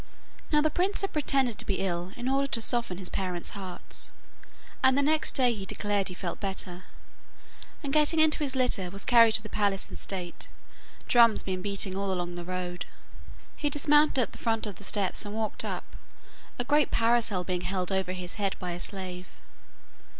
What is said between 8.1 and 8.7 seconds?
into his